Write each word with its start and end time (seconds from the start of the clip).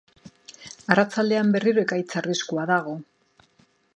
Arratsaldean 0.95 1.51
berriro 1.57 1.83
ekaitz 1.85 2.09
arriskua 2.21 2.65
dago. 2.75 2.95